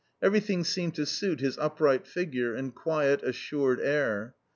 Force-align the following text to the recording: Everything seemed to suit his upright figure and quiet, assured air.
Everything 0.19 0.63
seemed 0.63 0.95
to 0.95 1.05
suit 1.05 1.41
his 1.41 1.59
upright 1.59 2.07
figure 2.07 2.55
and 2.55 2.73
quiet, 2.73 3.21
assured 3.21 3.79
air. 3.79 4.33